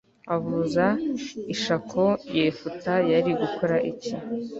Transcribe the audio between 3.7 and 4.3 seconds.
iki